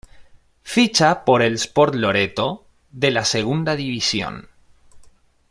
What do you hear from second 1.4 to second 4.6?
el Sport Loreto de la Segunda División.